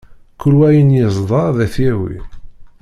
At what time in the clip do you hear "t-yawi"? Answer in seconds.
1.73-2.17